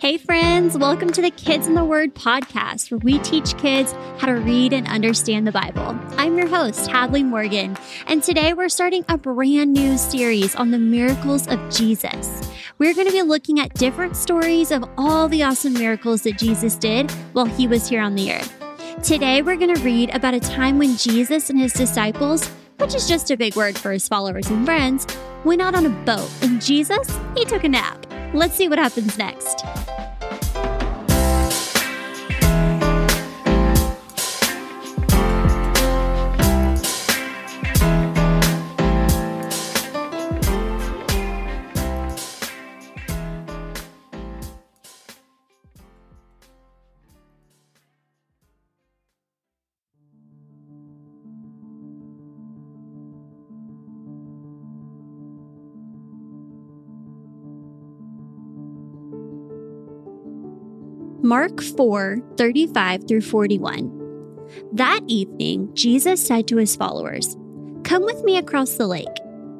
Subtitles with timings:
[0.00, 4.28] Hey, friends, welcome to the Kids in the Word podcast, where we teach kids how
[4.28, 5.94] to read and understand the Bible.
[6.16, 7.76] I'm your host, Hadley Morgan,
[8.06, 12.50] and today we're starting a brand new series on the miracles of Jesus.
[12.78, 16.76] We're going to be looking at different stories of all the awesome miracles that Jesus
[16.76, 18.54] did while he was here on the earth.
[19.02, 22.48] Today, we're going to read about a time when Jesus and his disciples,
[22.78, 25.06] which is just a big word for his followers and friends,
[25.44, 28.06] went out on a boat, and Jesus, he took a nap.
[28.32, 29.64] Let's see what happens next.
[61.22, 64.46] Mark 4 35 through 41.
[64.72, 67.36] That evening, Jesus said to his followers,
[67.84, 69.06] Come with me across the lake.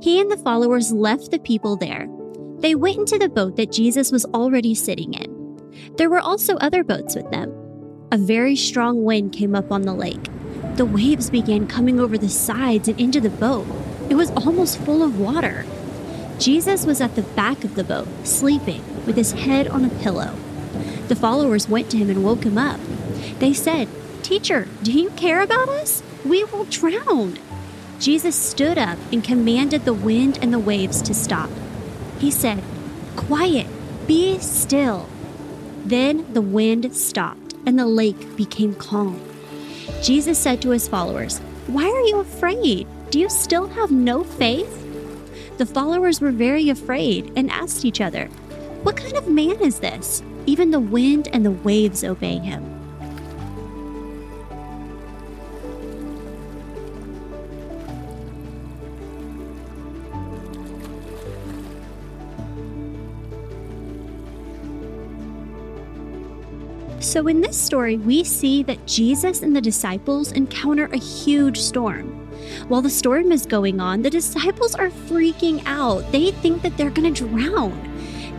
[0.00, 2.08] He and the followers left the people there.
[2.60, 5.60] They went into the boat that Jesus was already sitting in.
[5.98, 7.52] There were also other boats with them.
[8.10, 10.30] A very strong wind came up on the lake.
[10.76, 13.66] The waves began coming over the sides and into the boat.
[14.08, 15.66] It was almost full of water.
[16.38, 20.34] Jesus was at the back of the boat, sleeping, with his head on a pillow.
[21.08, 22.80] The followers went to him and woke him up.
[23.38, 23.88] They said,
[24.22, 26.02] Teacher, do you care about us?
[26.24, 27.38] We will drown.
[27.98, 31.50] Jesus stood up and commanded the wind and the waves to stop.
[32.18, 32.62] He said,
[33.16, 33.66] Quiet,
[34.06, 35.08] be still.
[35.84, 39.20] Then the wind stopped and the lake became calm.
[40.02, 42.86] Jesus said to his followers, Why are you afraid?
[43.10, 44.78] Do you still have no faith?
[45.58, 48.28] The followers were very afraid and asked each other,
[48.82, 50.22] What kind of man is this?
[50.46, 52.68] Even the wind and the waves obey him.
[66.98, 72.08] So, in this story, we see that Jesus and the disciples encounter a huge storm.
[72.68, 76.10] While the storm is going on, the disciples are freaking out.
[76.10, 77.91] They think that they're going to drown.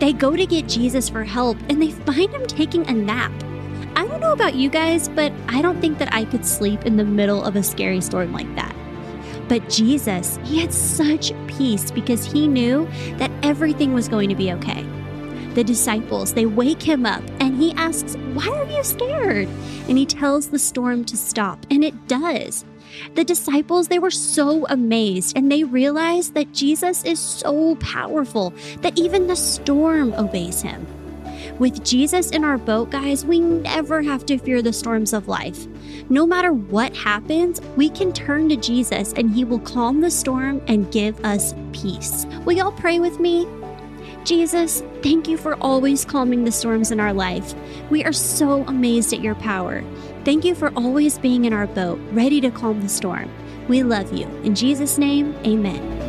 [0.04, 3.32] They go to get Jesus for help and they find him taking a nap.
[3.96, 6.98] I don't know about you guys, but I don't think that I could sleep in
[6.98, 8.76] the middle of a scary storm like that.
[9.48, 14.52] But Jesus, he had such peace because he knew that everything was going to be
[14.52, 14.82] okay.
[15.54, 19.48] The disciples, they wake him up and he asks, Why are you scared?
[19.88, 22.66] And he tells the storm to stop, and it does.
[23.14, 28.98] The disciples, they were so amazed and they realized that Jesus is so powerful that
[28.98, 30.86] even the storm obeys him.
[31.58, 35.66] With Jesus in our boat, guys, we never have to fear the storms of life.
[36.08, 40.60] No matter what happens, we can turn to Jesus and he will calm the storm
[40.66, 42.26] and give us peace.
[42.44, 43.46] Will y'all pray with me?
[44.24, 47.54] Jesus, thank you for always calming the storms in our life.
[47.90, 49.84] We are so amazed at your power.
[50.24, 53.30] Thank you for always being in our boat, ready to calm the storm.
[53.68, 54.26] We love you.
[54.42, 56.03] In Jesus' name, amen.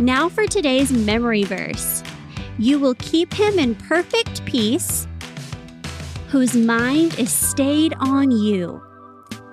[0.00, 2.02] Now for today's memory verse
[2.56, 5.06] You will keep him in perfect peace,
[6.28, 8.82] whose mind is stayed on you,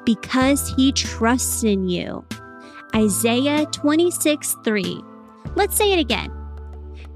[0.05, 2.23] because he trusts in you.
[2.95, 5.01] Isaiah 26 3.
[5.55, 6.31] Let's say it again.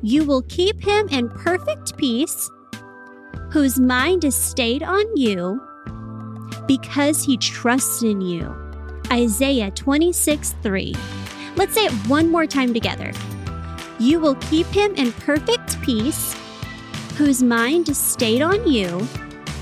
[0.01, 2.51] You will keep him in perfect peace,
[3.50, 5.62] whose mind is stayed on you,
[6.68, 8.54] because he trusts in you.
[9.10, 10.94] Isaiah 26 3.
[11.56, 13.12] Let's say it one more time together.
[14.00, 16.36] You will keep him in perfect peace,
[17.18, 19.07] whose mind is stayed on you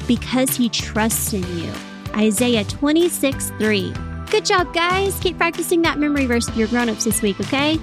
[0.08, 1.72] because he trusts in you.
[2.16, 3.94] Isaiah 26 3.
[4.32, 5.20] Good job, guys.
[5.20, 7.80] Keep practicing that memory verse with your grown ups this week, okay?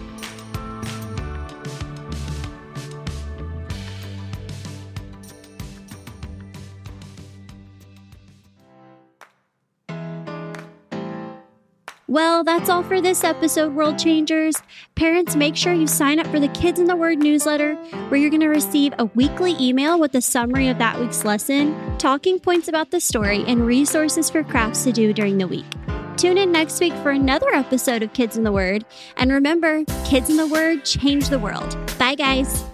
[12.09, 14.55] Well, that's all for this episode, World Changers.
[14.95, 17.75] Parents, make sure you sign up for the Kids in the Word newsletter,
[18.09, 21.75] where you're going to receive a weekly email with a summary of that week's lesson,
[21.99, 25.67] talking points about the story, and resources for crafts to do during the week.
[26.17, 28.85] Tune in next week for another episode of Kids in the Word.
[29.17, 31.77] And remember, Kids in the Word change the world.
[31.99, 32.65] Bye, guys.